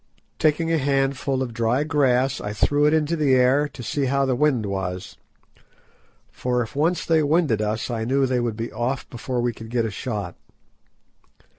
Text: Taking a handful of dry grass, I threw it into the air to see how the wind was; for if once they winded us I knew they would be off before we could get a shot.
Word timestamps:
Taking 0.39 0.73
a 0.73 0.79
handful 0.79 1.43
of 1.43 1.53
dry 1.53 1.83
grass, 1.83 2.41
I 2.41 2.53
threw 2.53 2.87
it 2.87 2.91
into 2.95 3.15
the 3.15 3.35
air 3.35 3.67
to 3.67 3.83
see 3.83 4.05
how 4.05 4.25
the 4.25 4.35
wind 4.35 4.65
was; 4.65 5.15
for 6.31 6.63
if 6.63 6.75
once 6.75 7.05
they 7.05 7.21
winded 7.21 7.61
us 7.61 7.91
I 7.91 8.03
knew 8.03 8.25
they 8.25 8.39
would 8.39 8.57
be 8.57 8.71
off 8.71 9.07
before 9.11 9.41
we 9.41 9.53
could 9.53 9.69
get 9.69 9.85
a 9.85 9.91
shot. 9.91 10.33